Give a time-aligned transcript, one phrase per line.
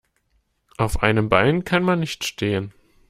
[0.79, 2.73] Auf einem Bein kann man nicht stehen.